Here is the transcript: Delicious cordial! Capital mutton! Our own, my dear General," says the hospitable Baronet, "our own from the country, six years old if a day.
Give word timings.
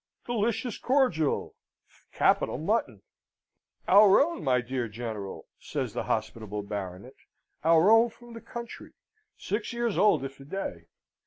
Delicious 0.25 0.79
cordial! 0.79 1.53
Capital 2.11 2.57
mutton! 2.57 3.03
Our 3.87 4.19
own, 4.19 4.43
my 4.43 4.59
dear 4.59 4.87
General," 4.87 5.47
says 5.59 5.93
the 5.93 6.05
hospitable 6.05 6.63
Baronet, 6.63 7.13
"our 7.63 7.91
own 7.91 8.09
from 8.09 8.33
the 8.33 8.41
country, 8.41 8.93
six 9.37 9.73
years 9.73 9.99
old 9.99 10.25
if 10.25 10.39
a 10.39 10.45
day. 10.45 10.87